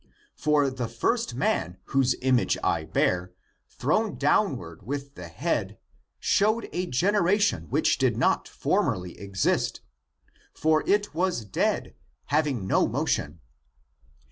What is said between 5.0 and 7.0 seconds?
the head, showed a